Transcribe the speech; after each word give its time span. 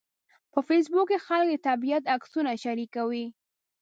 په 0.51 0.59
فېسبوک 0.67 1.07
کې 1.09 1.23
خلک 1.25 1.47
د 1.51 1.55
طبیعت 1.67 2.03
عکسونه 2.15 2.51
شریکوي 2.63 3.25